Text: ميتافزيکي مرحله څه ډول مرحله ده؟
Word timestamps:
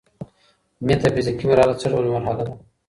ميتافزيکي 0.85 1.45
مرحله 1.49 1.73
څه 1.81 1.87
ډول 1.91 2.05
مرحله 2.15 2.41
ده؟ 2.47 2.53